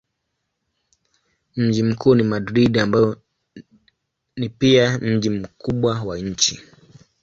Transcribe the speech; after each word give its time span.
Mji 1.55 1.83
mkuu 1.83 2.15
ni 2.15 2.23
Madrid 2.23 2.77
ambayo 2.77 3.21
ni 4.35 4.49
pia 4.49 4.97
mji 4.99 5.29
mkubwa 5.29 6.01
wa 6.03 6.17
nchi. 6.19 6.61